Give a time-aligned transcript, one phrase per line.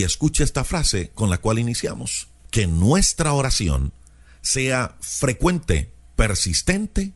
[0.00, 2.28] Y escuche esta frase con la cual iniciamos.
[2.50, 3.92] Que nuestra oración
[4.40, 7.12] sea frecuente, persistente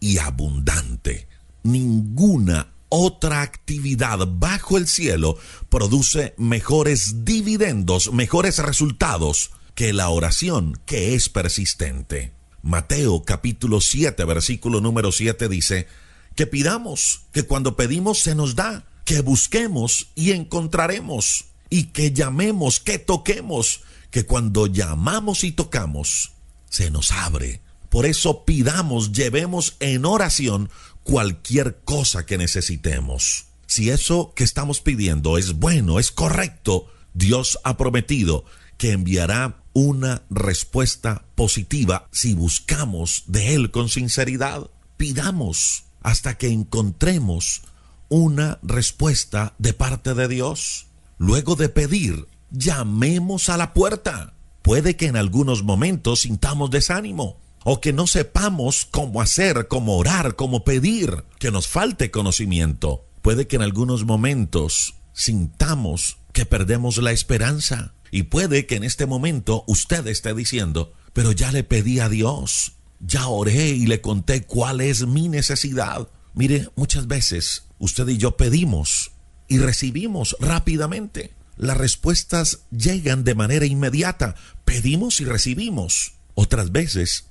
[0.00, 1.28] y abundante.
[1.62, 5.36] Ninguna otra actividad bajo el cielo
[5.68, 12.32] produce mejores dividendos, mejores resultados que la oración que es persistente.
[12.62, 15.86] Mateo capítulo 7 versículo número 7 dice,
[16.34, 22.80] que pidamos, que cuando pedimos se nos da, que busquemos y encontraremos, y que llamemos,
[22.80, 26.32] que toquemos, que cuando llamamos y tocamos,
[26.68, 27.60] se nos abre.
[27.88, 30.70] Por eso pidamos, llevemos en oración
[31.02, 33.46] cualquier cosa que necesitemos.
[33.66, 38.44] Si eso que estamos pidiendo es bueno, es correcto, Dios ha prometido
[38.76, 44.70] que enviará una respuesta positiva si buscamos de Él con sinceridad.
[44.96, 47.62] Pidamos hasta que encontremos
[48.08, 50.85] una respuesta de parte de Dios.
[51.18, 54.34] Luego de pedir, llamemos a la puerta.
[54.62, 60.36] Puede que en algunos momentos sintamos desánimo o que no sepamos cómo hacer, cómo orar,
[60.36, 63.06] cómo pedir, que nos falte conocimiento.
[63.22, 67.94] Puede que en algunos momentos sintamos que perdemos la esperanza.
[68.10, 72.74] Y puede que en este momento usted esté diciendo, pero ya le pedí a Dios,
[73.00, 76.08] ya oré y le conté cuál es mi necesidad.
[76.34, 79.12] Mire, muchas veces usted y yo pedimos
[79.48, 81.32] y recibimos rápidamente.
[81.56, 84.34] Las respuestas llegan de manera inmediata.
[84.64, 86.14] Pedimos y recibimos.
[86.34, 87.26] Otras veces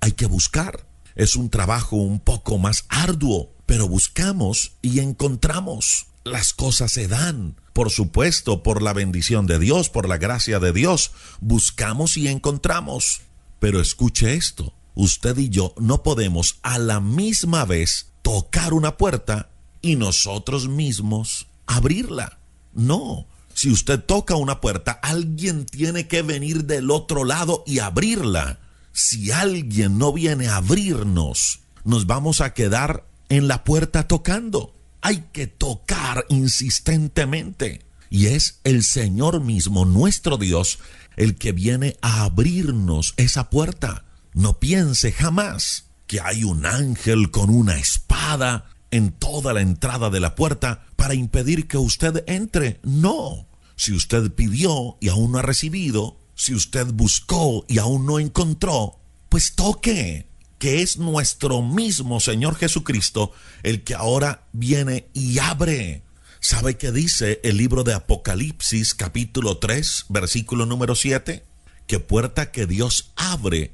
[0.00, 0.86] hay que buscar.
[1.14, 6.06] Es un trabajo un poco más arduo, pero buscamos y encontramos.
[6.24, 7.56] Las cosas se dan.
[7.72, 11.12] Por supuesto, por la bendición de Dios, por la gracia de Dios.
[11.40, 13.22] Buscamos y encontramos.
[13.58, 19.48] Pero escuche esto usted y yo no podemos a la misma vez tocar una puerta
[19.80, 22.40] y nosotros mismos abrirla.
[22.72, 23.26] No.
[23.54, 28.60] Si usted toca una puerta, alguien tiene que venir del otro lado y abrirla.
[28.92, 34.74] Si alguien no viene a abrirnos, nos vamos a quedar en la puerta tocando.
[35.00, 37.86] Hay que tocar insistentemente.
[38.10, 40.78] Y es el Señor mismo, nuestro Dios,
[41.16, 44.04] el que viene a abrirnos esa puerta.
[44.32, 50.20] No piense jamás que hay un ángel con una espada en toda la entrada de
[50.20, 52.80] la puerta para impedir que usted entre.
[52.82, 53.46] No.
[53.76, 58.98] Si usted pidió y aún no ha recibido, si usted buscó y aún no encontró,
[59.28, 60.26] pues toque,
[60.58, 63.32] que es nuestro mismo Señor Jesucristo
[63.62, 66.02] el que ahora viene y abre.
[66.40, 71.44] ¿Sabe qué dice el libro de Apocalipsis capítulo 3 versículo número 7?
[71.86, 73.72] Que puerta que Dios abre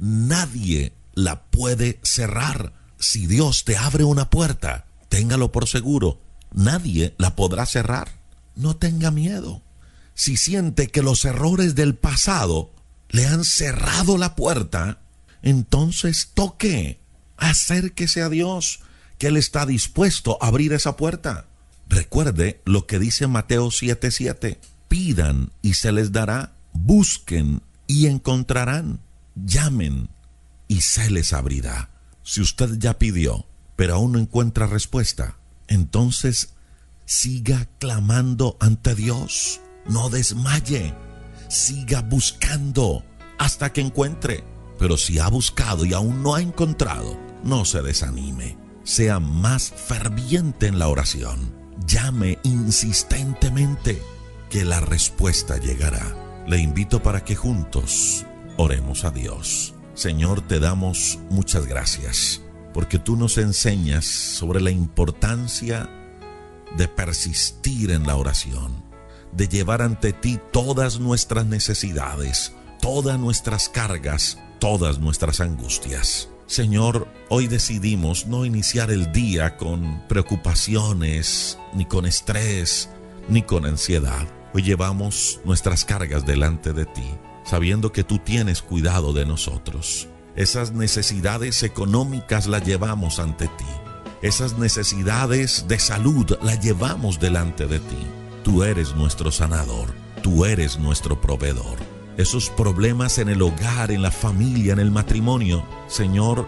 [0.00, 2.72] nadie la puede cerrar.
[3.00, 6.20] Si Dios te abre una puerta, téngalo por seguro,
[6.52, 8.20] nadie la podrá cerrar.
[8.54, 9.62] No tenga miedo.
[10.14, 12.70] Si siente que los errores del pasado
[13.08, 15.00] le han cerrado la puerta,
[15.42, 17.00] entonces toque,
[17.36, 18.80] acérquese a Dios,
[19.18, 21.46] que Él está dispuesto a abrir esa puerta.
[21.88, 24.58] Recuerde lo que dice Mateo 7:7.
[24.88, 29.00] Pidan y se les dará, busquen y encontrarán
[29.34, 30.08] llamen
[30.68, 31.89] y se les abrirá.
[32.30, 36.54] Si usted ya pidió, pero aún no encuentra respuesta, entonces
[37.04, 39.60] siga clamando ante Dios.
[39.84, 40.94] No desmaye.
[41.48, 43.04] Siga buscando
[43.36, 44.44] hasta que encuentre.
[44.78, 48.56] Pero si ha buscado y aún no ha encontrado, no se desanime.
[48.84, 51.52] Sea más ferviente en la oración.
[51.84, 54.00] Llame insistentemente
[54.50, 56.14] que la respuesta llegará.
[56.46, 58.24] Le invito para que juntos
[58.56, 59.74] Oremos a Dios.
[59.94, 62.40] Señor, te damos muchas gracias
[62.72, 65.90] porque tú nos enseñas sobre la importancia
[66.76, 68.84] de persistir en la oración,
[69.32, 76.28] de llevar ante ti todas nuestras necesidades, todas nuestras cargas, todas nuestras angustias.
[76.46, 82.88] Señor, hoy decidimos no iniciar el día con preocupaciones, ni con estrés,
[83.28, 84.26] ni con ansiedad.
[84.52, 87.04] Hoy llevamos nuestras cargas delante de ti
[87.50, 90.06] sabiendo que tú tienes cuidado de nosotros.
[90.36, 93.64] Esas necesidades económicas las llevamos ante ti.
[94.22, 98.06] Esas necesidades de salud las llevamos delante de ti.
[98.44, 99.92] Tú eres nuestro sanador.
[100.22, 101.76] Tú eres nuestro proveedor.
[102.16, 106.46] Esos problemas en el hogar, en la familia, en el matrimonio, Señor,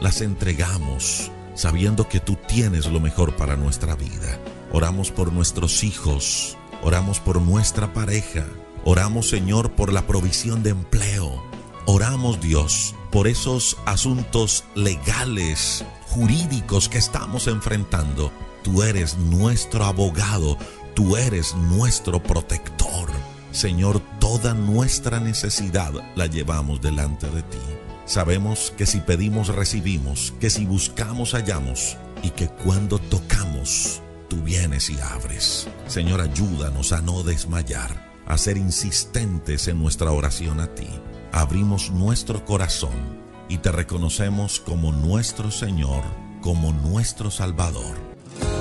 [0.00, 4.38] las entregamos sabiendo que tú tienes lo mejor para nuestra vida.
[4.72, 8.46] Oramos por nuestros hijos, oramos por nuestra pareja,
[8.84, 11.42] Oramos, Señor, por la provisión de empleo.
[11.86, 18.32] Oramos, Dios, por esos asuntos legales, jurídicos que estamos enfrentando.
[18.62, 20.56] Tú eres nuestro abogado,
[20.94, 23.08] Tú eres nuestro protector.
[23.50, 27.58] Señor, toda nuestra necesidad la llevamos delante de ti.
[28.04, 34.90] Sabemos que si pedimos recibimos, que si buscamos hallamos y que cuando tocamos tú vienes
[34.90, 35.68] y abres.
[35.86, 40.88] Señor, ayúdanos a no desmayar, a ser insistentes en nuestra oración a ti.
[41.32, 46.02] Abrimos nuestro corazón y te reconocemos como nuestro Señor,
[46.40, 47.96] como nuestro Salvador.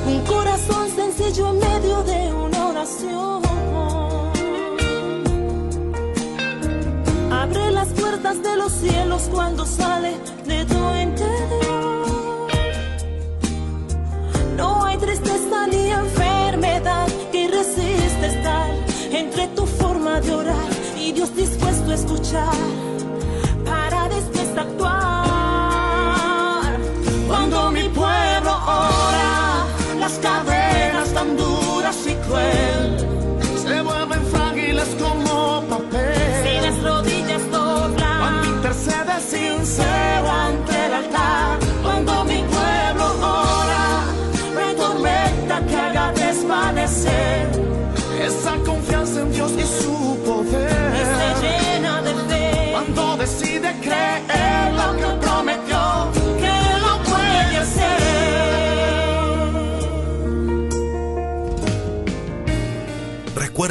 [0.06, 3.42] Un corazón sencillo en medio de una oración.
[7.32, 12.48] Abre las puertas de los cielos cuando sale de tu interior.
[14.58, 16.21] No hay tristeza ni enfermedad
[21.22, 23.11] Dios dispuesto a escuchar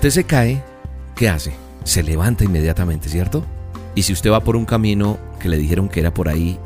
[0.00, 0.64] Usted se cae,
[1.14, 1.52] ¿qué hace?
[1.84, 3.44] Se levanta inmediatamente, ¿cierto?
[3.94, 6.58] Y si usted va por un camino que le dijeron que era por ahí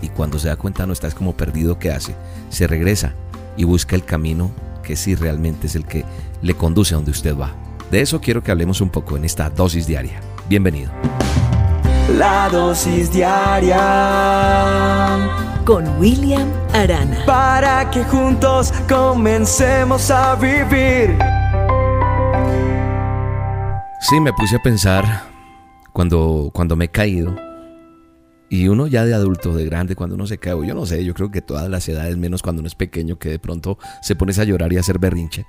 [0.00, 2.14] y cuando se da cuenta no está es como perdido, ¿qué hace?
[2.48, 3.12] Se regresa
[3.56, 4.52] y busca el camino
[4.84, 6.04] que sí realmente es el que
[6.42, 7.56] le conduce a donde usted va.
[7.90, 10.20] De eso quiero que hablemos un poco en esta dosis diaria.
[10.48, 10.92] Bienvenido.
[12.16, 13.80] La dosis diaria
[15.64, 17.24] con William Arana.
[17.26, 21.18] para que juntos comencemos a vivir.
[24.00, 25.24] Sí, me puse a pensar
[25.92, 27.36] cuando, cuando me he caído.
[28.48, 31.12] Y uno ya de adulto, de grande, cuando uno se cae, yo no sé, yo
[31.12, 34.38] creo que todas las edades, menos cuando uno es pequeño, que de pronto se pones
[34.38, 35.44] a llorar y a hacer berrinche.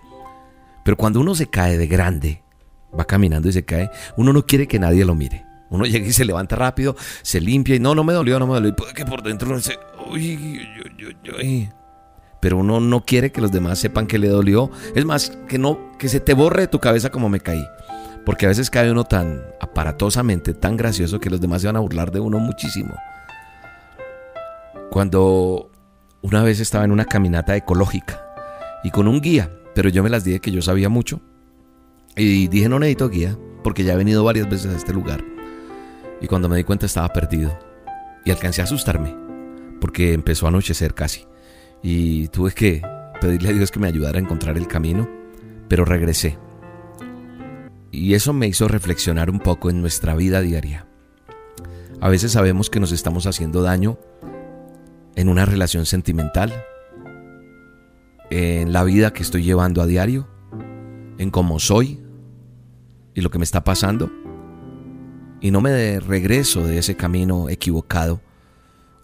[0.84, 2.44] Pero cuando uno se cae de grande,
[2.98, 5.46] va caminando y se cae, uno no quiere que nadie lo mire.
[5.70, 8.56] Uno llega y se levanta rápido, se limpia y no, no me dolió, no me
[8.56, 8.70] dolió.
[8.70, 9.80] Y puede que por dentro uno se...
[10.12, 10.68] Uy,
[11.00, 11.70] uy, uy.
[12.42, 14.70] Pero uno no quiere que los demás sepan que le dolió.
[14.94, 17.64] Es más, que no, que se te borre de tu cabeza como me caí.
[18.26, 21.80] Porque a veces cae uno tan aparatosamente, tan gracioso que los demás se van a
[21.80, 22.96] burlar de uno muchísimo.
[24.92, 25.72] Cuando
[26.22, 28.24] una vez estaba en una caminata ecológica
[28.84, 31.22] y con un guía, pero yo me las dije que yo sabía mucho.
[32.16, 35.24] Y dije no necesito guía, porque ya he venido varias veces a este lugar.
[36.20, 37.58] Y cuando me di cuenta estaba perdido.
[38.24, 39.16] Y alcancé a asustarme,
[39.80, 41.26] porque empezó a anochecer casi.
[41.82, 42.82] Y tuve que
[43.20, 45.10] pedirle a Dios que me ayudara a encontrar el camino,
[45.68, 46.38] pero regresé.
[47.92, 50.88] Y eso me hizo reflexionar un poco en nuestra vida diaria.
[52.00, 54.00] A veces sabemos que nos estamos haciendo daño
[55.16, 56.54] en una relación sentimental,
[58.30, 60.28] en la vida que estoy llevando a diario,
[61.18, 62.00] en cómo soy
[63.14, 64.10] y lo que me está pasando.
[65.42, 68.22] Y no me de- regreso de ese camino equivocado.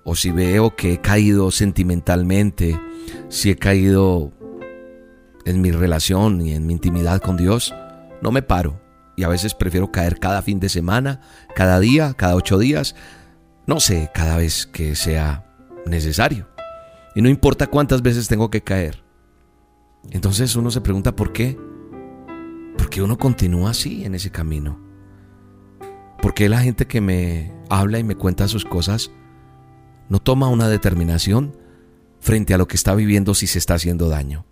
[0.06, 2.80] O si veo que he caído sentimentalmente,
[3.28, 4.32] si he caído
[5.46, 7.74] en mi relación y en mi intimidad con Dios,
[8.22, 8.82] no me paro.
[9.16, 11.22] Y a veces prefiero caer cada fin de semana,
[11.56, 12.96] cada día, cada ocho días,
[13.66, 15.46] no sé, cada vez que sea
[15.86, 16.48] necesario.
[17.16, 19.04] Y no importa cuántas veces tengo que caer.
[20.12, 21.58] Entonces uno se pregunta por qué.
[22.78, 24.80] ¿Por qué uno continúa así en ese camino?
[26.22, 29.12] ¿Por qué la gente que me habla y me cuenta sus cosas
[30.10, 31.58] no toma una determinación
[32.20, 34.46] frente a lo que está viviendo si se está haciendo daño.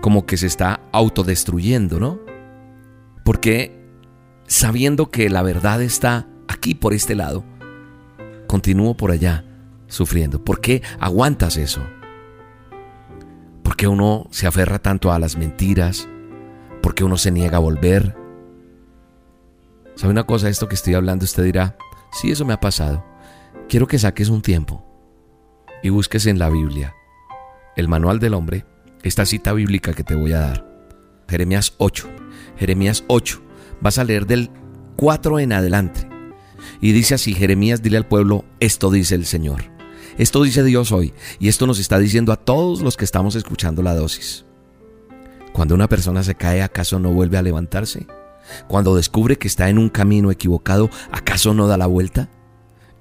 [0.00, 2.20] Como que se está autodestruyendo, ¿no?
[3.24, 3.80] Porque
[4.46, 7.44] sabiendo que la verdad está aquí por este lado,
[8.46, 9.44] continúo por allá
[9.86, 10.44] sufriendo.
[10.44, 11.82] ¿Por qué aguantas eso?
[13.62, 16.08] ¿Por qué uno se aferra tanto a las mentiras?
[16.82, 18.16] ¿Por qué uno se niega a volver?
[19.94, 20.48] ¿Sabe una cosa?
[20.48, 21.76] Esto que estoy hablando, usted dirá,
[22.10, 23.04] sí, eso me ha pasado.
[23.68, 24.84] Quiero que saques un tiempo
[25.82, 26.94] y busques en la Biblia,
[27.76, 28.64] el manual del hombre,
[29.02, 30.71] esta cita bíblica que te voy a dar.
[31.28, 32.08] Jeremías 8.
[32.58, 33.42] Jeremías 8.
[33.80, 34.50] Vas a leer del
[34.96, 36.08] 4 en adelante.
[36.80, 39.72] Y dice así, Jeremías, dile al pueblo, esto dice el Señor.
[40.18, 43.82] Esto dice Dios hoy y esto nos está diciendo a todos los que estamos escuchando
[43.82, 44.44] la dosis.
[45.52, 48.06] Cuando una persona se cae, ¿acaso no vuelve a levantarse?
[48.68, 52.28] Cuando descubre que está en un camino equivocado, ¿acaso no da la vuelta?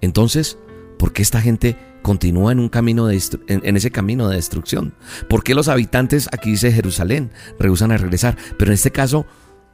[0.01, 0.57] Entonces,
[1.01, 4.93] ¿por qué esta gente continúa en un camino en, ese camino de destrucción?
[5.27, 8.37] ¿Por qué los habitantes, aquí dice Jerusalén, rehusan a regresar?
[8.59, 9.25] Pero en este caso,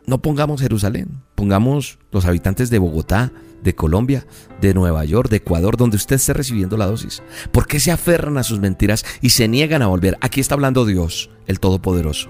[0.06, 4.26] no pongamos Jerusalén, pongamos los habitantes de Bogotá, de Colombia,
[4.62, 7.22] de Nueva York, de Ecuador, donde usted esté recibiendo la dosis.
[7.52, 10.18] ¿Por qué se aferran a sus mentiras y se niegan a volver?
[10.22, 12.30] Aquí está hablando Dios, el Todopoderoso.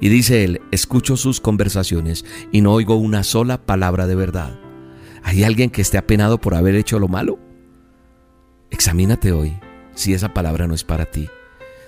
[0.00, 4.58] Y dice él, escucho sus conversaciones y no oigo una sola palabra de verdad.
[5.22, 7.53] ¿Hay alguien que esté apenado por haber hecho lo malo?
[8.74, 9.56] Examínate hoy
[9.94, 11.30] si esa palabra no es para ti.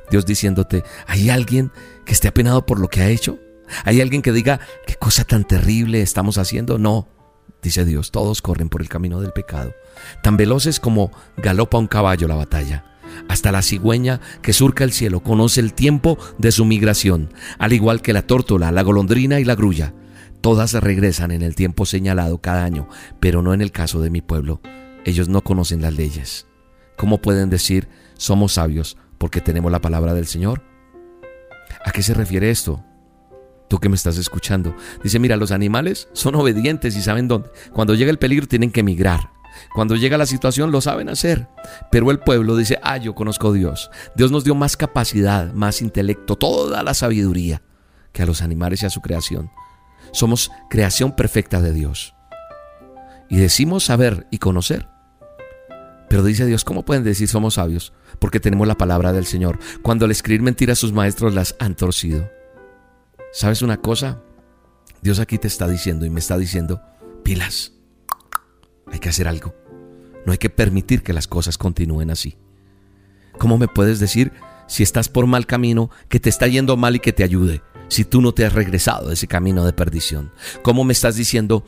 [0.09, 1.73] Dios diciéndote, ¿hay alguien
[2.05, 3.41] que esté apenado por lo que ha hecho?
[3.85, 6.79] ¿Hay alguien que diga, qué cosa tan terrible estamos haciendo?
[6.79, 7.09] No,
[7.61, 9.75] dice Dios, todos corren por el camino del pecado,
[10.23, 12.85] tan veloces como galopa un caballo la batalla.
[13.29, 18.01] Hasta la cigüeña que surca el cielo conoce el tiempo de su migración, al igual
[18.01, 19.93] que la tórtola, la golondrina y la grulla.
[20.41, 22.89] Todas regresan en el tiempo señalado cada año,
[23.19, 24.61] pero no en el caso de mi pueblo.
[25.05, 26.46] Ellos no conocen las leyes.
[26.97, 30.63] ¿Cómo pueden decir somos sabios porque tenemos la palabra del Señor?
[31.85, 32.85] ¿A qué se refiere esto?
[33.69, 34.75] Tú que me estás escuchando.
[35.03, 37.51] Dice, mira, los animales son obedientes y saben dónde.
[37.73, 39.31] Cuando llega el peligro tienen que emigrar.
[39.75, 41.49] Cuando llega la situación lo saben hacer.
[41.91, 43.91] Pero el pueblo dice, ah, yo conozco a Dios.
[44.15, 47.63] Dios nos dio más capacidad, más intelecto, toda la sabiduría
[48.13, 49.51] que a los animales y a su creación.
[50.13, 52.15] Somos creación perfecta de Dios.
[53.29, 54.89] Y decimos saber y conocer.
[56.17, 57.93] Pero dice Dios, ¿cómo pueden decir somos sabios?
[58.19, 59.59] Porque tenemos la palabra del Señor.
[59.83, 62.31] Cuando al escribir mentiras sus maestros las han torcido.
[63.35, 64.23] ¿Sabes una cosa?
[65.03, 66.81] Dios aquí te está diciendo y me está diciendo,
[67.23, 67.75] pilas,
[68.91, 69.55] hay que hacer algo.
[70.25, 72.39] No hay que permitir que las cosas continúen así.
[73.37, 74.33] ¿Cómo me puedes decir
[74.69, 78.07] si estás por mal camino, que te está yendo mal y que te ayude, si
[78.07, 80.33] tú no te has regresado de ese camino de perdición?
[80.63, 81.67] ¿Cómo me estás diciendo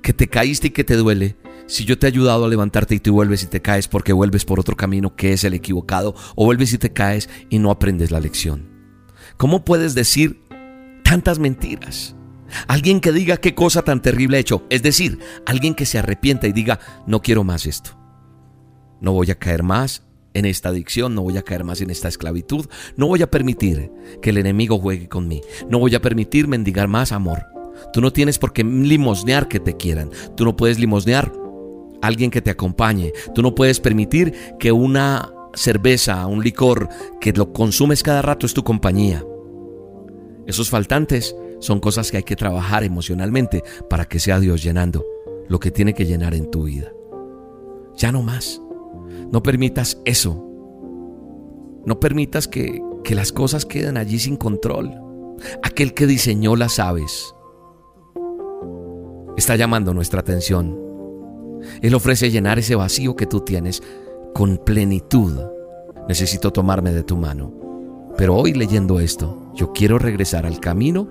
[0.00, 3.00] que te caíste y que te duele, si yo te he ayudado a levantarte y
[3.00, 6.44] tú vuelves y te caes porque vuelves por otro camino que es el equivocado, o
[6.44, 8.68] vuelves y te caes y no aprendes la lección?
[9.36, 10.46] ¿Cómo puedes decir
[11.06, 12.16] tantas mentiras.
[12.66, 14.64] Alguien que diga qué cosa tan terrible ha hecho.
[14.70, 17.90] Es decir, alguien que se arrepienta y diga, no quiero más esto.
[19.00, 20.02] No voy a caer más
[20.34, 23.90] en esta adicción, no voy a caer más en esta esclavitud, no voy a permitir
[24.20, 27.44] que el enemigo juegue con mí, no voy a permitir mendigar más amor.
[27.92, 31.32] Tú no tienes por qué limosnear que te quieran, tú no puedes limosnear
[32.06, 36.88] alguien que te acompañe, tú no puedes permitir que una cerveza, un licor
[37.20, 39.24] que lo consumes cada rato es tu compañía.
[40.46, 45.04] Esos faltantes son cosas que hay que trabajar emocionalmente para que sea Dios llenando
[45.48, 46.92] lo que tiene que llenar en tu vida.
[47.96, 48.60] Ya no más.
[49.32, 50.42] No permitas eso.
[51.84, 54.92] No permitas que, que las cosas queden allí sin control.
[55.62, 57.34] Aquel que diseñó las aves
[59.36, 60.85] está llamando nuestra atención.
[61.82, 63.82] Él ofrece llenar ese vacío que tú tienes
[64.34, 65.38] con plenitud.
[66.08, 67.52] Necesito tomarme de tu mano.
[68.16, 71.08] Pero hoy leyendo esto, yo quiero regresar al camino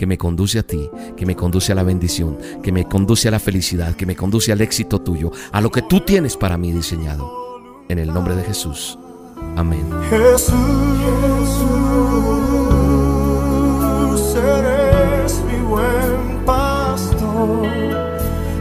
[0.00, 3.30] que me conduce a ti, que me conduce a la bendición, que me conduce a
[3.30, 6.72] la felicidad, que me conduce al éxito tuyo, a lo que tú tienes para mí
[6.72, 7.30] diseñado.
[7.88, 8.98] En el nombre de Jesús.
[9.56, 9.84] Amén.
[10.08, 10.54] Jesús,
[14.36, 17.66] eres mi buen pastor,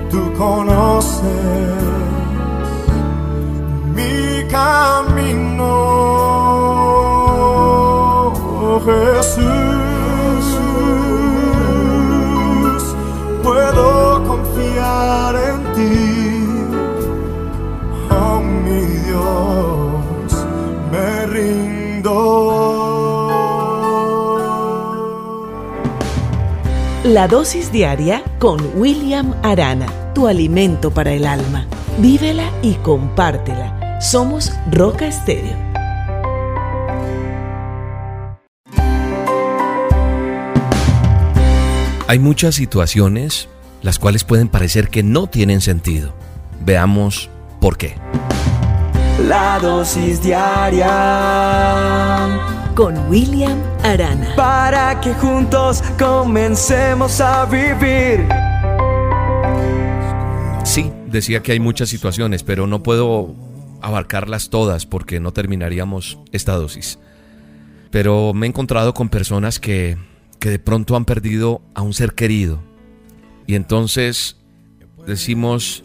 [0.09, 1.23] tú conoces
[3.95, 5.99] mi camino.
[8.85, 9.43] Jesús,
[13.43, 16.45] puedo confiar en ti,
[18.09, 20.45] oh mi Dios,
[20.91, 22.49] me rindo.
[27.03, 31.65] La dosis diaria con William Arana, tu alimento para el alma.
[31.97, 35.57] Vívela y compártela Somos Roca Estéreo.
[42.07, 43.49] Hay muchas situaciones
[43.81, 46.13] las cuales pueden parecer que no tienen sentido.
[46.65, 47.29] Veamos
[47.61, 47.95] por qué.
[49.27, 50.87] La dosis diaria
[52.73, 54.33] Con William Arana.
[54.35, 58.27] para que juntos comencemos a vivir.
[61.11, 63.35] Decía que hay muchas situaciones, pero no puedo
[63.81, 66.99] abarcarlas todas porque no terminaríamos esta dosis.
[67.91, 69.97] Pero me he encontrado con personas que,
[70.39, 72.61] que de pronto han perdido a un ser querido.
[73.47, 74.37] Y entonces
[75.07, 75.83] decimos,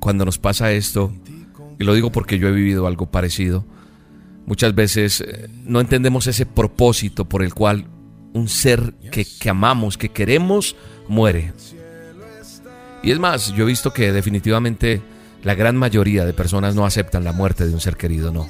[0.00, 1.12] cuando nos pasa esto,
[1.78, 3.64] y lo digo porque yo he vivido algo parecido,
[4.46, 7.86] muchas veces eh, no entendemos ese propósito por el cual
[8.32, 10.74] un ser que, que amamos, que queremos,
[11.08, 11.52] muere.
[13.02, 15.02] Y es más, yo he visto que definitivamente
[15.42, 18.48] la gran mayoría de personas no aceptan la muerte de un ser querido, no.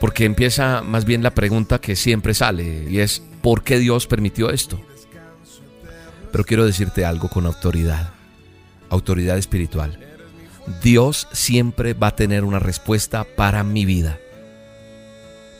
[0.00, 4.50] Porque empieza más bien la pregunta que siempre sale y es, ¿por qué Dios permitió
[4.50, 4.80] esto?
[6.30, 8.10] Pero quiero decirte algo con autoridad,
[8.90, 9.98] autoridad espiritual.
[10.82, 14.18] Dios siempre va a tener una respuesta para mi vida.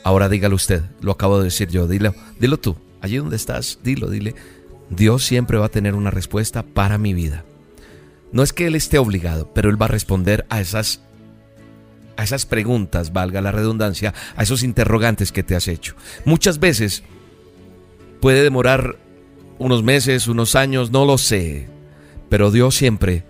[0.03, 4.09] Ahora dígalo usted, lo acabo de decir yo, dilo, dilo tú, allí donde estás, dilo,
[4.09, 4.35] dile.
[4.89, 7.43] Dios siempre va a tener una respuesta para mi vida.
[8.31, 11.01] No es que Él esté obligado, pero Él va a responder a esas,
[12.17, 15.95] a esas preguntas, valga la redundancia, a esos interrogantes que te has hecho.
[16.25, 17.03] Muchas veces
[18.21, 18.97] puede demorar
[19.57, 21.67] unos meses, unos años, no lo sé,
[22.29, 23.23] pero Dios siempre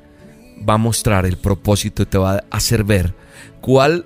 [0.67, 3.15] va a mostrar el propósito y te va a hacer ver
[3.61, 4.05] cuál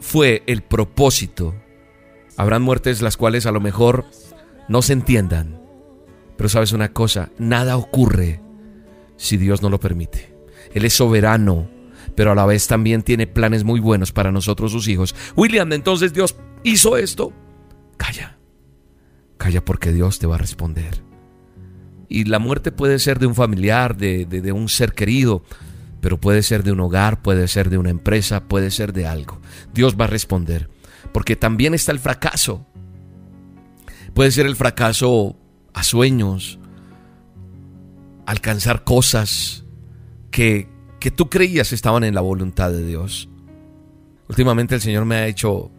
[0.00, 1.54] fue el propósito.
[2.36, 4.06] Habrán muertes las cuales a lo mejor
[4.68, 5.63] no se entiendan,
[6.36, 8.40] pero sabes una cosa, nada ocurre
[9.16, 10.34] si Dios no lo permite.
[10.72, 11.68] Él es soberano,
[12.14, 15.14] pero a la vez también tiene planes muy buenos para nosotros sus hijos.
[15.36, 17.32] William, entonces Dios hizo esto.
[17.96, 18.38] Calla,
[19.36, 21.02] calla porque Dios te va a responder.
[22.08, 25.42] Y la muerte puede ser de un familiar, de, de, de un ser querido,
[26.00, 29.40] pero puede ser de un hogar, puede ser de una empresa, puede ser de algo.
[29.72, 30.68] Dios va a responder,
[31.12, 32.66] porque también está el fracaso.
[34.12, 35.36] Puede ser el fracaso
[35.74, 36.58] a sueños,
[38.26, 39.64] alcanzar cosas
[40.30, 40.68] que,
[41.00, 43.28] que tú creías estaban en la voluntad de Dios.
[44.28, 45.70] Últimamente el Señor me ha hecho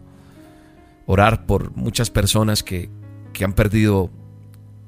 [1.06, 2.90] orar por muchas personas que,
[3.32, 4.10] que han perdido,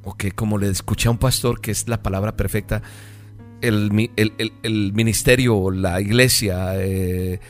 [0.05, 2.83] o que como le escuché a un pastor, que es la palabra perfecta,
[3.61, 7.41] el, el- el- el ministerio, la iglesia, eh,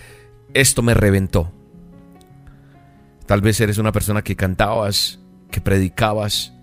[0.55, 1.53] esto me reventó.
[3.27, 5.19] Tal vez eres una persona que cantabas,
[5.51, 6.55] que predicabas,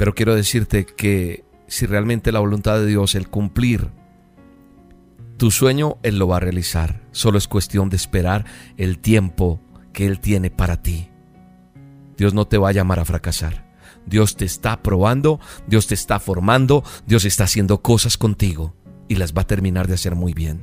[0.00, 3.90] pero quiero decirte que si realmente la voluntad de Dios, el cumplir
[5.36, 7.02] tu sueño, Él lo va a realizar.
[7.12, 8.46] Solo es cuestión de esperar
[8.78, 9.60] el tiempo
[9.92, 11.10] que Él tiene para ti.
[12.16, 13.74] Dios no te va a llamar a fracasar.
[14.06, 18.74] Dios te está probando, Dios te está formando, Dios está haciendo cosas contigo
[19.06, 20.62] y las va a terminar de hacer muy bien.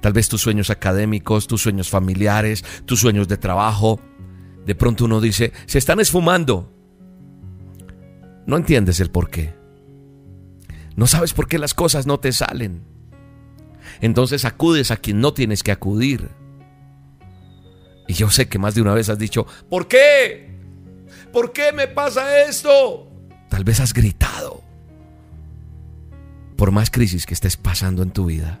[0.00, 4.00] Tal vez tus sueños académicos, tus sueños familiares, tus sueños de trabajo,
[4.64, 6.72] de pronto uno dice, se están esfumando.
[8.46, 9.54] No entiendes el por qué.
[10.94, 12.82] No sabes por qué las cosas no te salen.
[14.00, 16.30] Entonces acudes a quien no tienes que acudir.
[18.08, 20.56] Y yo sé que más de una vez has dicho, ¿por qué?
[21.32, 23.10] ¿Por qué me pasa esto?
[23.50, 24.62] Tal vez has gritado.
[26.56, 28.60] Por más crisis que estés pasando en tu vida,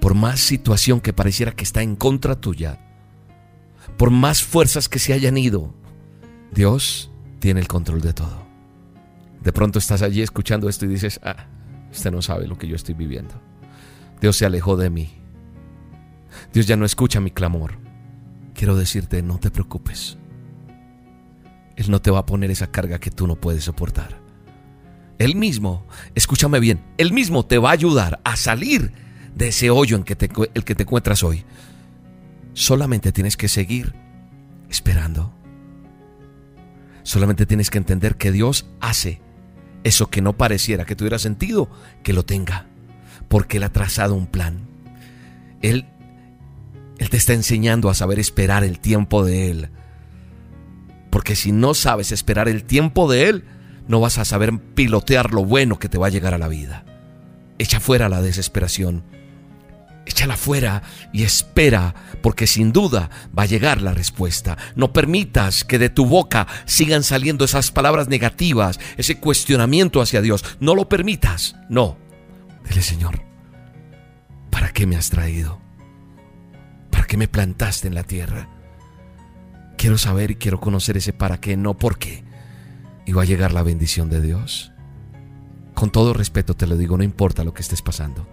[0.00, 2.78] por más situación que pareciera que está en contra tuya,
[3.96, 5.74] por más fuerzas que se hayan ido,
[6.52, 7.10] Dios
[7.40, 8.41] tiene el control de todo.
[9.42, 11.46] De pronto estás allí escuchando esto y dices, ah,
[11.90, 13.34] usted no sabe lo que yo estoy viviendo.
[14.20, 15.10] Dios se alejó de mí.
[16.52, 17.78] Dios ya no escucha mi clamor.
[18.54, 20.16] Quiero decirte, no te preocupes.
[21.76, 24.20] Él no te va a poner esa carga que tú no puedes soportar.
[25.18, 28.92] Él mismo, escúchame bien, Él mismo te va a ayudar a salir
[29.34, 30.16] de ese hoyo en que
[30.54, 31.44] el que te encuentras hoy.
[32.54, 33.94] Solamente tienes que seguir
[34.68, 35.34] esperando.
[37.02, 39.20] Solamente tienes que entender que Dios hace
[39.84, 41.70] eso que no pareciera que tuviera sentido,
[42.02, 42.66] que lo tenga.
[43.28, 44.68] Porque Él ha trazado un plan.
[45.60, 45.86] Él,
[46.98, 49.68] Él te está enseñando a saber esperar el tiempo de Él.
[51.10, 53.44] Porque si no sabes esperar el tiempo de Él,
[53.88, 56.84] no vas a saber pilotear lo bueno que te va a llegar a la vida.
[57.58, 59.04] Echa fuera la desesperación.
[60.12, 64.58] Échala fuera y espera, porque sin duda va a llegar la respuesta.
[64.76, 70.44] No permitas que de tu boca sigan saliendo esas palabras negativas, ese cuestionamiento hacia Dios.
[70.60, 71.56] No lo permitas.
[71.70, 71.96] No.
[72.68, 73.22] Dile, Señor,
[74.50, 75.62] ¿para qué me has traído?
[76.90, 78.50] ¿Para qué me plantaste en la tierra?
[79.78, 82.22] Quiero saber y quiero conocer ese para qué, no por qué.
[83.06, 84.72] Y va a llegar la bendición de Dios.
[85.72, 88.28] Con todo respeto te lo digo, no importa lo que estés pasando.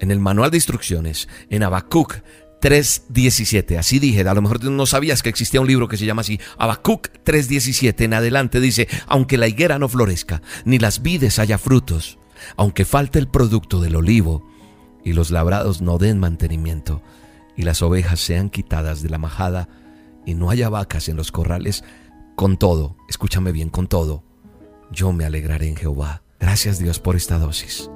[0.00, 2.16] En el manual de instrucciones, en Habacuc
[2.60, 6.22] 3.17, así dije, a lo mejor no sabías que existía un libro que se llama
[6.22, 11.58] así, Habacuc 3.17, en adelante dice, aunque la higuera no florezca, ni las vides haya
[11.58, 12.18] frutos,
[12.56, 14.46] aunque falte el producto del olivo,
[15.04, 17.02] y los labrados no den mantenimiento,
[17.56, 19.68] y las ovejas sean quitadas de la majada,
[20.26, 21.84] y no haya vacas en los corrales,
[22.36, 24.24] con todo, escúchame bien, con todo,
[24.90, 26.22] yo me alegraré en Jehová.
[26.38, 27.90] Gracias Dios por esta dosis.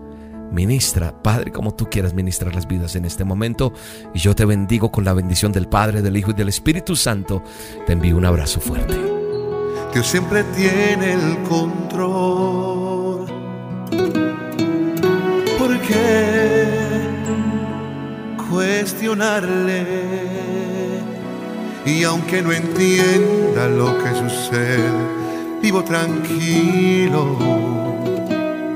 [0.55, 3.73] Ministra, Padre, como tú quieras ministrar las vidas en este momento.
[4.14, 7.43] Y yo te bendigo con la bendición del Padre, del Hijo y del Espíritu Santo.
[7.87, 8.95] Te envío un abrazo fuerte.
[9.93, 13.27] Dios siempre tiene el control.
[15.59, 16.69] ¿Por qué
[18.49, 19.85] cuestionarle?
[21.85, 24.88] Y aunque no entienda lo que sucede,
[25.61, 27.93] vivo tranquilo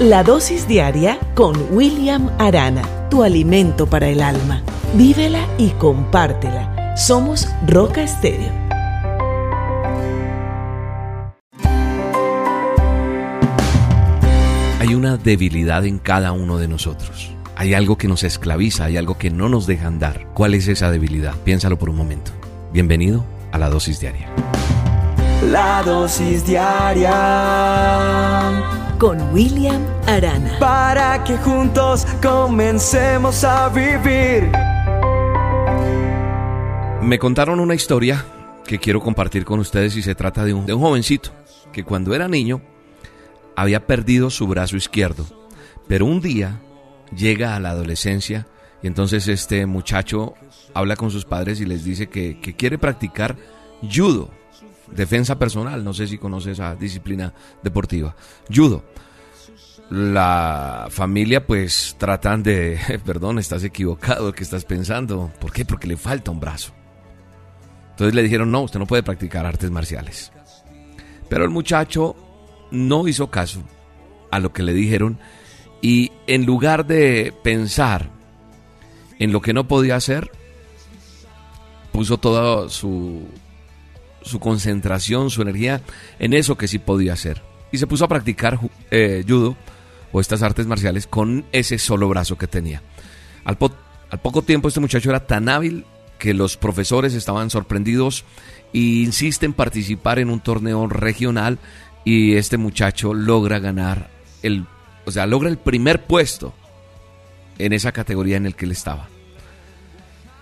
[0.00, 4.62] La dosis diaria con William Arana, tu alimento para el alma.
[4.94, 6.96] Vívela y compártela.
[6.96, 8.52] Somos Roca Estéreo.
[14.78, 17.32] Hay una debilidad en cada uno de nosotros.
[17.56, 20.28] Hay algo que nos esclaviza, hay algo que no nos deja andar.
[20.32, 21.34] ¿Cuál es esa debilidad?
[21.42, 22.30] Piénsalo por un momento.
[22.72, 24.28] Bienvenido a la dosis diaria.
[25.50, 27.12] La dosis diaria
[28.98, 30.58] con William Arana.
[30.58, 34.50] Para que juntos comencemos a vivir.
[37.02, 38.24] Me contaron una historia
[38.66, 41.30] que quiero compartir con ustedes y se trata de un, de un jovencito
[41.72, 42.60] que cuando era niño
[43.56, 45.26] había perdido su brazo izquierdo,
[45.86, 46.60] pero un día
[47.16, 48.46] llega a la adolescencia
[48.82, 50.34] y entonces este muchacho
[50.74, 53.36] habla con sus padres y les dice que, que quiere practicar
[53.80, 54.30] judo
[54.92, 58.14] defensa personal, no sé si conoce esa disciplina deportiva,
[58.54, 58.84] judo.
[59.90, 65.30] La familia pues tratan de, perdón, estás equivocado, ¿qué estás pensando?
[65.40, 65.64] ¿Por qué?
[65.64, 66.72] Porque le falta un brazo.
[67.90, 70.30] Entonces le dijeron, no, usted no puede practicar artes marciales.
[71.28, 72.14] Pero el muchacho
[72.70, 73.62] no hizo caso
[74.30, 75.18] a lo que le dijeron
[75.80, 78.10] y en lugar de pensar
[79.18, 80.30] en lo que no podía hacer,
[81.92, 83.26] puso toda su
[84.28, 85.82] su concentración, su energía
[86.18, 87.42] en eso que sí podía hacer.
[87.72, 88.58] Y se puso a practicar
[88.90, 89.56] eh, judo
[90.12, 92.82] o estas artes marciales con ese solo brazo que tenía.
[93.44, 95.84] Al, poco tiempo este muchacho era tan hábil
[96.18, 98.24] que los profesores estaban sorprendidos
[98.72, 101.58] e insisten en participar en un torneo regional
[102.04, 104.10] y este muchacho logra ganar
[104.42, 104.66] el,
[105.04, 106.54] o sea, logra el primer puesto
[107.58, 109.08] en esa categoría en el que él estaba.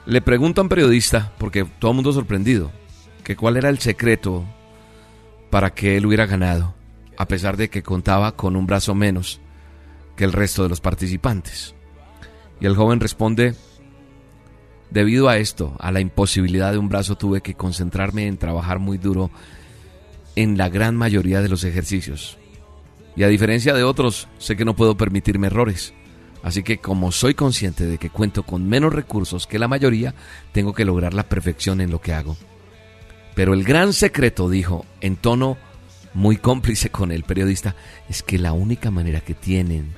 [0.06, 2.70] Le pregunta a un periodista, porque todo el mundo sorprendido,
[3.26, 4.44] que cuál era el secreto
[5.50, 6.76] para que él hubiera ganado,
[7.18, 9.40] a pesar de que contaba con un brazo menos
[10.14, 11.74] que el resto de los participantes.
[12.60, 13.56] Y el joven responde,
[14.92, 18.96] debido a esto, a la imposibilidad de un brazo, tuve que concentrarme en trabajar muy
[18.96, 19.32] duro
[20.36, 22.38] en la gran mayoría de los ejercicios.
[23.16, 25.94] Y a diferencia de otros, sé que no puedo permitirme errores.
[26.44, 30.14] Así que como soy consciente de que cuento con menos recursos que la mayoría,
[30.52, 32.36] tengo que lograr la perfección en lo que hago.
[33.36, 35.58] Pero el gran secreto, dijo, en tono
[36.14, 37.76] muy cómplice con el periodista,
[38.08, 39.92] es que la única manera que tienen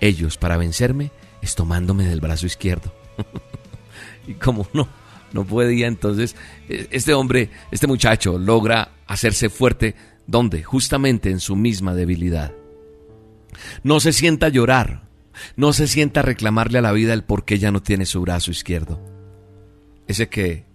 [0.00, 2.92] ellos para vencerme es tomándome del brazo izquierdo.
[4.26, 4.88] y como no,
[5.32, 6.34] no podía, entonces
[6.68, 9.94] e, este hombre, este muchacho logra hacerse fuerte,
[10.26, 10.64] ¿dónde?
[10.64, 12.52] Justamente en su misma debilidad.
[13.84, 15.04] No se sienta a llorar,
[15.54, 18.20] no se sienta a reclamarle a la vida el por qué ya no tiene su
[18.22, 19.00] brazo izquierdo.
[20.08, 20.68] Ese que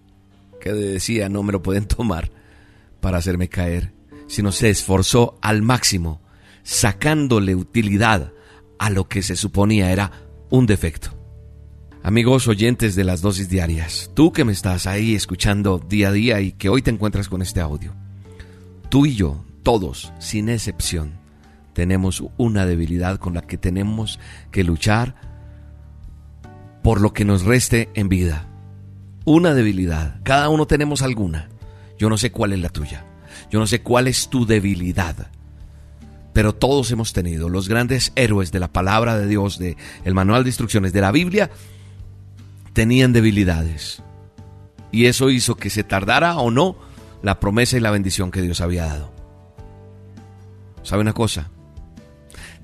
[0.74, 2.30] que decía no me lo pueden tomar
[3.00, 3.92] para hacerme caer,
[4.26, 6.20] sino se esforzó al máximo,
[6.62, 8.32] sacándole utilidad
[8.78, 10.10] a lo que se suponía era
[10.50, 11.10] un defecto.
[12.02, 16.40] Amigos oyentes de las dosis diarias, tú que me estás ahí escuchando día a día
[16.40, 17.94] y que hoy te encuentras con este audio,
[18.88, 21.14] tú y yo, todos, sin excepción,
[21.72, 24.18] tenemos una debilidad con la que tenemos
[24.50, 25.14] que luchar
[26.82, 28.48] por lo que nos reste en vida.
[29.26, 30.20] Una debilidad.
[30.22, 31.48] Cada uno tenemos alguna.
[31.98, 33.04] Yo no sé cuál es la tuya.
[33.50, 35.32] Yo no sé cuál es tu debilidad.
[36.32, 40.44] Pero todos hemos tenido los grandes héroes de la palabra de Dios, de el manual
[40.44, 41.50] de instrucciones de la Biblia,
[42.72, 44.00] tenían debilidades.
[44.92, 46.76] Y eso hizo que se tardara o no
[47.20, 49.12] la promesa y la bendición que Dios había dado.
[50.84, 51.50] ¿Sabe una cosa?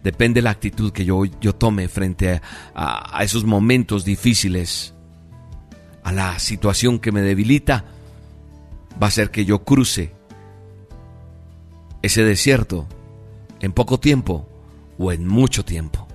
[0.05, 2.41] Depende de la actitud que yo, yo tome frente
[2.73, 4.95] a, a esos momentos difíciles,
[6.17, 7.85] la situación que me debilita,
[9.03, 10.13] va a ser que yo cruce
[12.03, 12.87] ese desierto
[13.61, 14.49] en poco tiempo
[14.99, 16.09] o en mucho tiempo.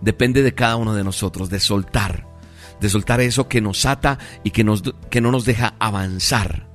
[0.00, 2.26] Depende de cada uno de nosotros, de soltar,
[2.80, 6.66] de soltar eso que nos ata y que, nos, que no nos deja avanzar.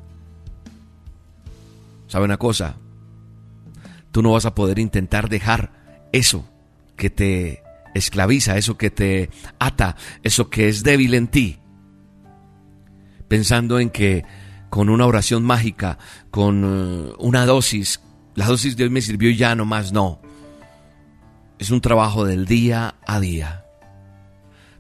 [2.07, 2.75] ¿Sabe una cosa?
[4.11, 5.71] Tú no vas a poder intentar dejar
[6.11, 6.45] eso
[6.97, 11.60] que te esclaviza, eso que te ata, eso que es débil en ti,
[13.31, 14.25] pensando en que
[14.69, 15.97] con una oración mágica,
[16.31, 18.01] con eh, una dosis,
[18.35, 20.21] la dosis de hoy me sirvió y ya no más, no.
[21.57, 23.63] Es un trabajo del día a día.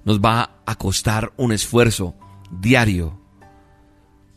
[0.03, 2.13] Nos va a costar un esfuerzo
[2.51, 3.21] diario.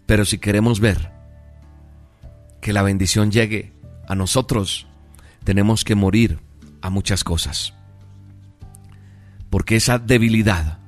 [0.07, 1.11] Pero si queremos ver
[2.61, 3.73] que la bendición llegue
[4.07, 4.87] a nosotros,
[5.43, 6.39] tenemos que morir
[6.83, 7.75] a muchas cosas.
[9.51, 10.79] Porque esa debilidad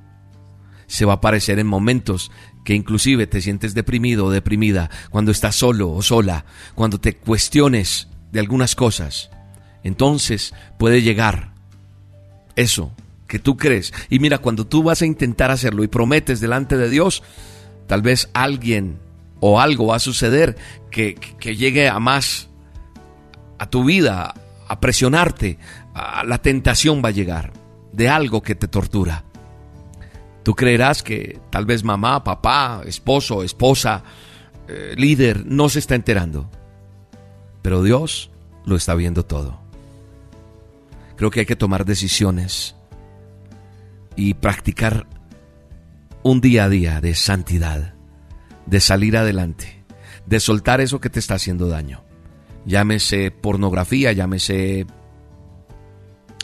[0.87, 2.31] se va a aparecer en momentos
[2.67, 6.43] que inclusive te sientes deprimido o deprimida, cuando estás solo o sola,
[6.75, 9.29] cuando te cuestiones de algunas cosas.
[9.85, 11.53] Entonces puede llegar
[12.57, 12.91] eso
[13.25, 13.93] que tú crees.
[14.09, 17.23] Y mira, cuando tú vas a intentar hacerlo y prometes delante de Dios,
[17.87, 18.99] tal vez alguien
[19.39, 20.57] o algo va a suceder
[20.91, 22.49] que, que llegue a más
[23.59, 24.33] a tu vida,
[24.67, 25.57] a presionarte,
[26.25, 27.53] la tentación va a llegar
[27.93, 29.23] de algo que te tortura.
[30.47, 34.01] Tú creerás que tal vez mamá, papá, esposo, esposa,
[34.69, 36.49] eh, líder no se está enterando.
[37.61, 38.31] Pero Dios
[38.63, 39.59] lo está viendo todo.
[41.17, 42.77] Creo que hay que tomar decisiones
[44.15, 45.05] y practicar
[46.23, 47.95] un día a día de santidad,
[48.67, 49.83] de salir adelante,
[50.27, 52.05] de soltar eso que te está haciendo daño.
[52.65, 54.87] Llámese pornografía, llámese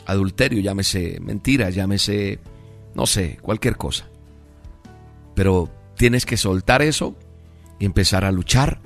[0.04, 2.38] adulterio, llámese mentira, llámese
[2.94, 4.06] no sé, cualquier cosa.
[5.34, 7.16] Pero tienes que soltar eso
[7.78, 8.80] y empezar a luchar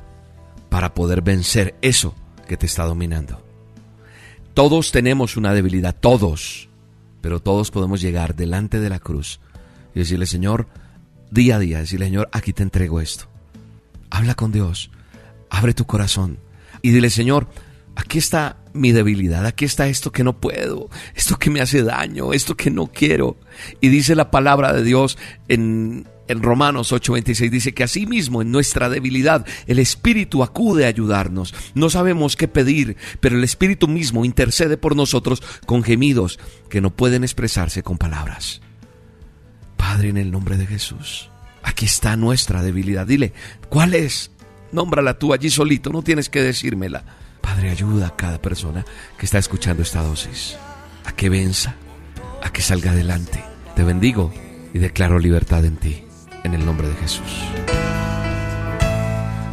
[0.68, 2.14] para poder vencer eso
[2.46, 3.42] que te está dominando.
[4.54, 6.68] Todos tenemos una debilidad, todos,
[7.20, 9.40] pero todos podemos llegar delante de la cruz
[9.94, 10.66] y decirle, Señor,
[11.30, 13.26] día a día, decirle, Señor, aquí te entrego esto.
[14.10, 14.90] Habla con Dios,
[15.50, 16.38] abre tu corazón
[16.82, 17.46] y dile, Señor,
[17.94, 22.32] aquí está mi debilidad, aquí está esto que no puedo, esto que me hace daño,
[22.32, 23.36] esto que no quiero.
[23.80, 28.88] Y dice la palabra de Dios en, en Romanos 8:26, dice que asimismo en nuestra
[28.88, 31.54] debilidad el Espíritu acude a ayudarnos.
[31.74, 36.38] No sabemos qué pedir, pero el Espíritu mismo intercede por nosotros con gemidos
[36.70, 38.60] que no pueden expresarse con palabras.
[39.76, 41.30] Padre, en el nombre de Jesús,
[41.62, 43.06] aquí está nuestra debilidad.
[43.06, 43.32] Dile,
[43.68, 44.30] ¿cuál es?
[44.70, 47.17] Nómbrala tú allí solito, no tienes que decírmela
[47.48, 48.84] Padre, ayuda a cada persona
[49.16, 50.58] que está escuchando esta dosis
[51.06, 51.76] a que venza,
[52.42, 53.42] a que salga adelante.
[53.74, 54.30] Te bendigo
[54.74, 56.04] y declaro libertad en ti,
[56.44, 57.32] en el nombre de Jesús.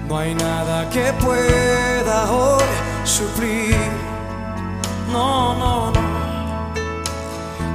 [0.10, 2.63] No hay nada que pueda hoy
[3.05, 3.77] suplir.
[5.13, 6.73] No, no, no.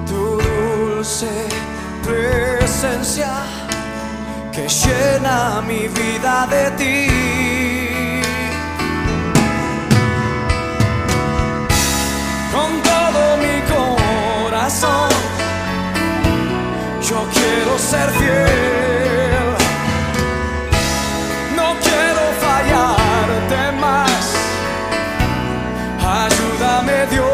[0.06, 1.48] Tu dulce
[2.04, 3.32] presencia
[4.52, 7.59] que llena mi vida de ti.
[14.70, 15.10] Corazón.
[17.08, 19.54] Yo quiero ser fiel,
[21.56, 24.34] no quiero fallarte más.
[26.22, 27.28] Ayúdame Dios.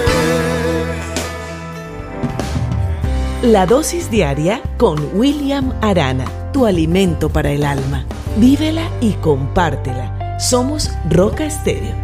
[3.42, 8.04] La dosis diaria con William Arana, tu alimento para el alma.
[8.38, 10.38] Vívela y compártela.
[10.38, 11.96] Somos Roca Estéreo.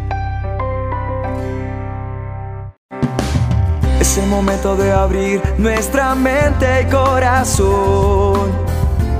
[4.01, 8.51] Es el momento de abrir nuestra mente y corazón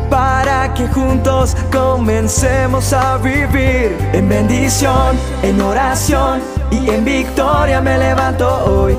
[0.10, 8.46] para que juntos comencemos a vivir en bendición, en oración y en victoria me levanto
[8.66, 8.98] hoy.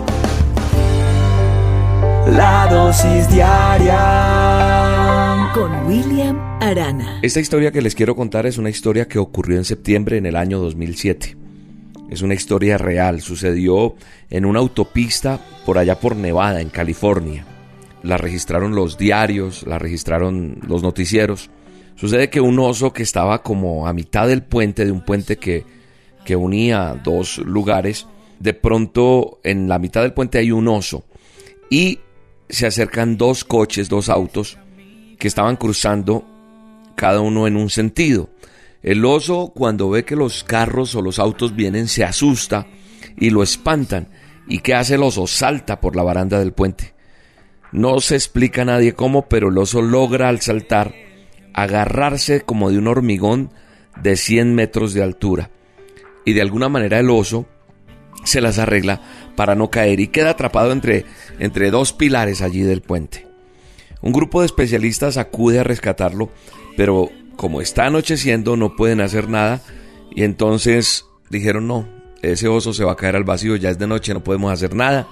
[2.29, 4.01] La dosis diaria
[5.53, 7.21] con William Arana.
[7.23, 10.37] Esta historia que les quiero contar es una historia que ocurrió en septiembre en el
[10.37, 11.37] año 2007.
[12.11, 13.95] Es una historia real, sucedió
[14.31, 17.45] en una autopista por allá por Nevada, en California.
[18.03, 21.51] La registraron los diarios, la registraron los noticieros.
[21.97, 25.65] Sucede que un oso que estaba como a mitad del puente, de un puente que,
[26.25, 28.07] que unía dos lugares,
[28.39, 31.05] de pronto en la mitad del puente hay un oso
[31.71, 32.01] y
[32.49, 34.59] se acercan dos coches, dos autos
[35.19, 36.25] que estaban cruzando
[36.97, 38.31] cada uno en un sentido.
[38.83, 42.67] El oso cuando ve que los carros o los autos vienen se asusta
[43.17, 44.09] y lo espantan.
[44.49, 45.27] ¿Y qué hace el oso?
[45.27, 46.95] Salta por la baranda del puente.
[47.73, 50.95] No se explica a nadie cómo, pero el oso logra al saltar
[51.53, 53.51] agarrarse como de un hormigón
[54.01, 55.51] de 100 metros de altura.
[56.25, 57.47] Y de alguna manera el oso
[58.25, 59.01] se las arregla
[59.37, 61.07] para no caer y queda atrapado entre,
[61.39, 63.27] entre dos pilares allí del puente.
[64.03, 66.31] Un grupo de especialistas acude a rescatarlo,
[66.77, 69.63] pero como está anocheciendo no pueden hacer nada
[70.15, 71.89] y entonces dijeron no,
[72.23, 74.75] ese oso se va a caer al vacío, ya es de noche, no podemos hacer
[74.75, 75.09] nada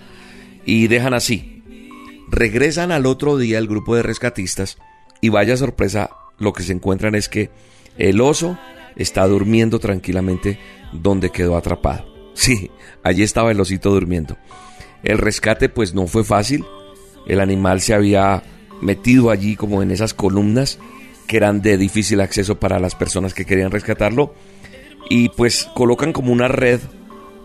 [0.64, 1.62] y dejan así.
[2.28, 4.78] Regresan al otro día el grupo de rescatistas
[5.20, 7.50] y vaya sorpresa, lo que se encuentran es que
[7.98, 8.58] el oso
[8.96, 10.58] está durmiendo tranquilamente
[10.92, 12.12] donde quedó atrapado.
[12.36, 12.72] Sí,
[13.04, 14.36] allí estaba el osito durmiendo.
[15.04, 16.64] El rescate pues no fue fácil.
[17.28, 18.42] El animal se había
[18.80, 20.80] metido allí como en esas columnas
[21.26, 24.34] que eran de difícil acceso para las personas que querían rescatarlo.
[25.10, 26.80] Y pues colocan como una red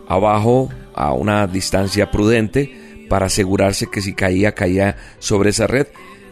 [0.08, 5.88] abajo a una distancia prudente para asegurarse que si caía, caía sobre esa red.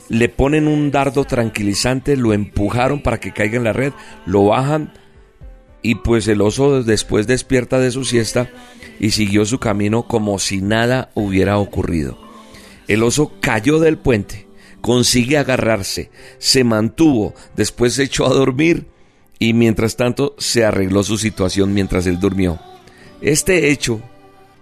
[0.10, 3.92] Le ponen un dardo tranquilizante, lo empujaron para que caiga en la red,
[4.26, 4.94] lo bajan,
[5.82, 8.50] y pues el oso después despierta de su siesta
[9.00, 12.18] y siguió su camino como si nada hubiera ocurrido.
[12.88, 14.47] El oso cayó del puente,
[14.82, 18.88] consigue agarrarse, se mantuvo, después se echó a dormir
[19.40, 22.60] y mientras tanto se arregló su situación mientras él durmió.
[23.22, 24.02] Este hecho,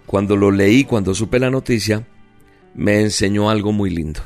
[0.06, 2.08] cuando lo leí, cuando supe la noticia,
[2.73, 4.21] me enseñó algo muy lindo.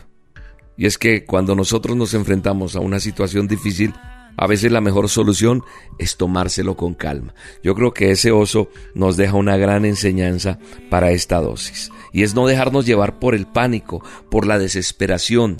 [0.77, 3.93] Y es que cuando nosotros nos enfrentamos a una situación difícil,
[4.37, 5.63] a veces la mejor solución
[5.97, 7.33] es tomárselo con calma.
[7.61, 11.91] Yo creo que ese oso nos deja una gran enseñanza para esta dosis.
[12.13, 15.57] Y es no dejarnos llevar por el pánico, por la desesperación.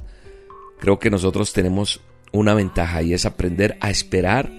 [0.80, 4.52] Creo que nosotros tenemos una ventaja y es aprender a esperar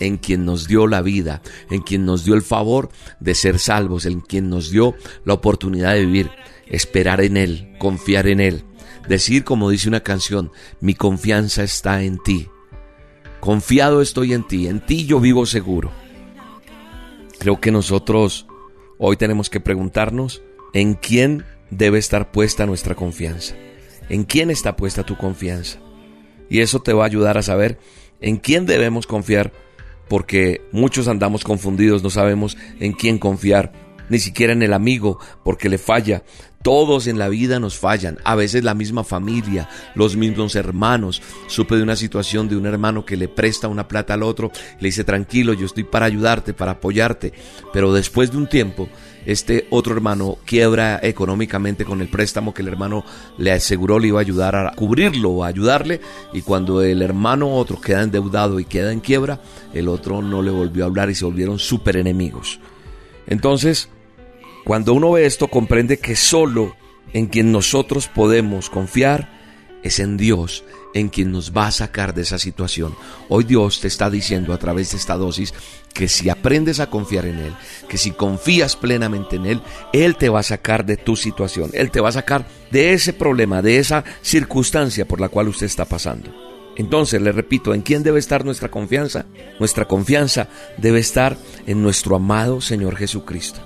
[0.00, 4.06] en quien nos dio la vida, en quien nos dio el favor de ser salvos,
[4.06, 6.30] en quien nos dio la oportunidad de vivir,
[6.66, 8.64] esperar en Él, confiar en Él,
[9.08, 12.48] decir como dice una canción, mi confianza está en ti,
[13.40, 15.92] Confiado estoy en ti, en ti yo vivo seguro.
[17.38, 18.46] Creo que nosotros
[18.98, 23.54] hoy tenemos que preguntarnos en quién debe estar puesta nuestra confianza.
[24.08, 25.78] ¿En quién está puesta tu confianza?
[26.48, 27.78] Y eso te va a ayudar a saber
[28.20, 29.52] en quién debemos confiar,
[30.08, 33.72] porque muchos andamos confundidos, no sabemos en quién confiar
[34.08, 36.22] ni siquiera en el amigo, porque le falla.
[36.62, 41.22] Todos en la vida nos fallan, a veces la misma familia, los mismos hermanos.
[41.46, 44.88] Supe de una situación de un hermano que le presta una plata al otro, le
[44.88, 47.32] dice tranquilo, yo estoy para ayudarte, para apoyarte,
[47.72, 48.88] pero después de un tiempo
[49.26, 53.04] este otro hermano quiebra económicamente con el préstamo que el hermano
[53.36, 56.00] le aseguró le iba a ayudar a cubrirlo o a ayudarle
[56.32, 59.40] y cuando el hermano otro queda endeudado y queda en quiebra,
[59.74, 62.60] el otro no le volvió a hablar y se volvieron súper enemigos.
[63.26, 63.90] Entonces,
[64.64, 66.74] cuando uno ve esto, comprende que solo
[67.12, 69.38] en quien nosotros podemos confiar
[69.82, 70.64] es en Dios,
[70.94, 72.94] en quien nos va a sacar de esa situación.
[73.28, 75.54] Hoy Dios te está diciendo a través de esta dosis
[75.92, 77.52] que si aprendes a confiar en Él,
[77.88, 79.62] que si confías plenamente en Él,
[79.92, 83.12] Él te va a sacar de tu situación, Él te va a sacar de ese
[83.12, 86.32] problema, de esa circunstancia por la cual usted está pasando.
[86.76, 89.26] Entonces, le repito, ¿en quién debe estar nuestra confianza?
[89.58, 91.36] Nuestra confianza debe estar
[91.66, 93.58] en nuestro amado Señor Jesucristo.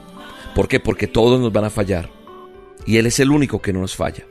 [0.55, 0.81] ¿Por qué?
[0.81, 2.09] Porque todos nos van a fallar.
[2.87, 4.25] Y Él es el único que no nos falla.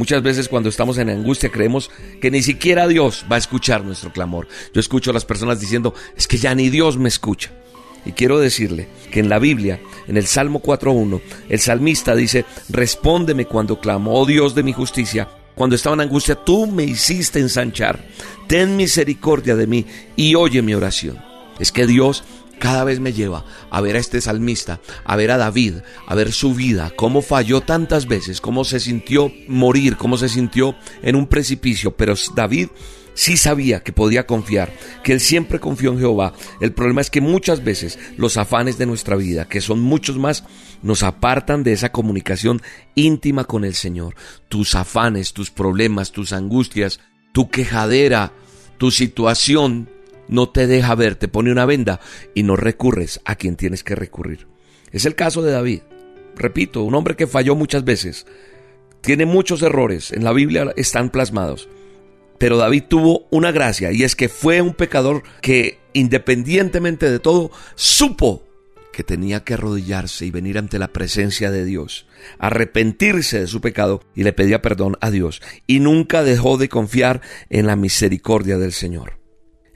[0.00, 1.90] Muchas veces cuando estamos en angustia creemos
[2.22, 4.48] que ni siquiera Dios va a escuchar nuestro clamor.
[4.72, 7.50] Yo escucho a las personas diciendo, es que ya ni Dios me escucha.
[8.06, 9.78] Y quiero decirle que en la Biblia,
[10.08, 11.20] en el Salmo 4.1,
[11.50, 15.28] el salmista dice, respóndeme cuando clamo, oh Dios de mi justicia.
[15.54, 18.02] Cuando estaba en angustia, tú me hiciste ensanchar.
[18.48, 19.84] Ten misericordia de mí
[20.16, 21.18] y oye mi oración.
[21.58, 22.24] Es que Dios
[22.60, 26.30] cada vez me lleva a ver a este salmista, a ver a David, a ver
[26.30, 31.26] su vida, cómo falló tantas veces, cómo se sintió morir, cómo se sintió en un
[31.26, 32.68] precipicio, pero David
[33.14, 36.34] sí sabía que podía confiar, que él siempre confió en Jehová.
[36.60, 40.44] El problema es que muchas veces los afanes de nuestra vida, que son muchos más,
[40.82, 42.62] nos apartan de esa comunicación
[42.94, 44.14] íntima con el Señor.
[44.48, 47.00] Tus afanes, tus problemas, tus angustias,
[47.32, 48.32] tu quejadera,
[48.78, 49.88] tu situación
[50.30, 52.00] no te deja ver, te pone una venda
[52.34, 54.46] y no recurres a quien tienes que recurrir.
[54.92, 55.82] Es el caso de David.
[56.36, 58.26] Repito, un hombre que falló muchas veces.
[59.00, 61.68] Tiene muchos errores, en la Biblia están plasmados.
[62.38, 67.50] Pero David tuvo una gracia y es que fue un pecador que independientemente de todo
[67.74, 68.44] supo
[68.92, 72.06] que tenía que arrodillarse y venir ante la presencia de Dios,
[72.38, 77.20] arrepentirse de su pecado y le pedía perdón a Dios y nunca dejó de confiar
[77.50, 79.19] en la misericordia del Señor.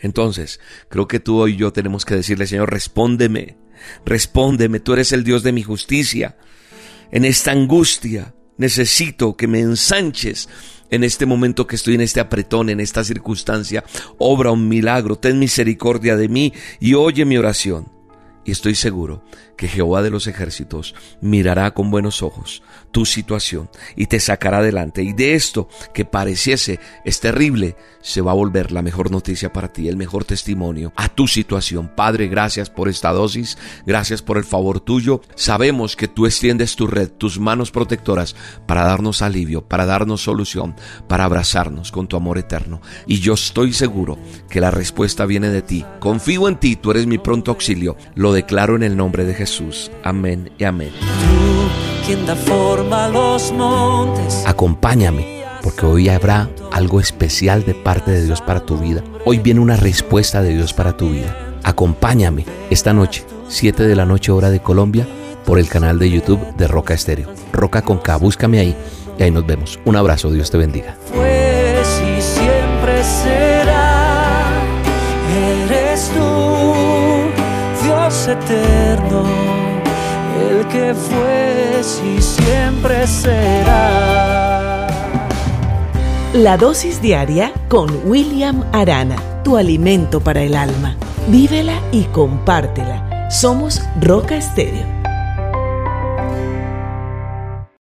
[0.05, 3.57] Entonces, creo que tú y yo tenemos que decirle, Señor, respóndeme,
[4.05, 6.37] respóndeme, tú eres el Dios de mi justicia.
[7.11, 10.51] En esta angustia necesito que me ensanches
[10.91, 13.83] en este momento que estoy en este apretón, en esta circunstancia.
[14.19, 17.91] Obra un milagro, ten misericordia de mí y oye mi oración.
[18.45, 19.25] Y estoy seguro
[19.57, 22.63] que Jehová de los ejércitos mirará con buenos ojos
[22.95, 25.03] tu situación y te sacará adelante.
[25.03, 29.73] Y de esto que pareciese es terrible, se va a volver la mejor noticia para
[29.73, 31.91] ti, el mejor testimonio a tu situación.
[31.97, 35.23] Padre, gracias por esta dosis, gracias por el favor tuyo.
[35.35, 40.77] Sabemos que tú extiendes tu red, tus manos protectoras para darnos alivio, para darnos solución,
[41.09, 42.81] para abrazarnos con tu amor eterno.
[43.09, 44.19] Y yo estoy seguro
[44.49, 45.85] que la respuesta viene de ti.
[45.99, 47.97] Confío en ti, tú eres mi pronto auxilio.
[48.15, 49.91] Lo declaro en el nombre de Jesús.
[50.05, 50.93] Amén y amén
[52.05, 54.45] quien da forma a los montes.
[54.47, 59.03] Acompáñame, porque hoy habrá algo especial de parte de Dios para tu vida.
[59.25, 61.35] Hoy viene una respuesta de Dios para tu vida.
[61.63, 65.07] Acompáñame esta noche, 7 de la noche hora de Colombia,
[65.47, 67.31] por el canal de YouTube de Roca Estéreo.
[67.53, 68.77] Roca con K, búscame ahí
[69.19, 69.79] y ahí nos vemos.
[69.85, 70.97] Un abrazo, Dios te bendiga.
[71.15, 74.43] Pues y siempre será,
[75.65, 79.25] eres tú, Dios eterno
[80.51, 81.44] el que fue
[82.05, 84.87] y siempre será.
[86.33, 90.97] La dosis diaria con William Arana, tu alimento para el alma.
[91.29, 93.29] Vívela y compártela.
[93.31, 95.04] Somos Roca Estéreo